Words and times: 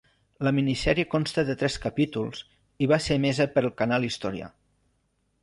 La 0.45 0.51
minisèrie 0.59 1.03
consta 1.11 1.43
de 1.49 1.55
tres 1.63 1.75
capítols 1.83 2.41
i 2.85 2.89
va 2.93 3.01
ser 3.09 3.19
emesa 3.21 3.49
pel 3.59 3.71
canal 3.83 4.09
Història. 4.11 4.51